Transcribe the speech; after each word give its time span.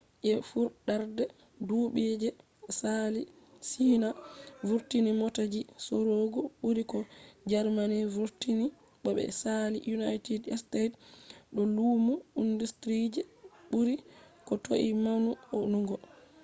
je 0.25 0.33
fuɗɗarde 0.49 1.23
duɓu 1.67 1.87
je 2.21 2.29
saali 2.79 3.21
china 3.69 4.09
vurtini 4.67 5.11
mota 5.21 5.43
ji 5.53 5.61
sorugo 5.85 6.41
ɓuri 6.61 6.83
ko 6.91 6.99
germany 7.51 7.97
vurtini 8.15 8.65
bo 9.01 9.09
ɓe 9.17 9.23
saali 9.41 9.77
united 9.97 10.41
states 10.63 10.97
do 11.53 11.61
lumo 11.75 12.13
industry 12.43 12.97
je 13.13 13.21
ɓuri 13.71 13.95
ko 14.47 14.53
toi 14.65 14.89
maunugo 15.03 15.95